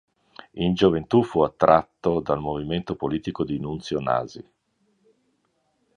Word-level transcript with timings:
In 0.53 0.73
gioventù 0.73 1.21
fu 1.23 1.43
attratto 1.43 2.21
dal 2.21 2.39
movimento 2.39 2.95
politico 2.95 3.43
di 3.43 3.59
Nunzio 3.59 3.99
Nasi. 3.99 4.43